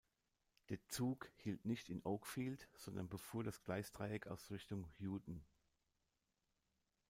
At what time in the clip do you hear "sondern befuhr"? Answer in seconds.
2.73-3.43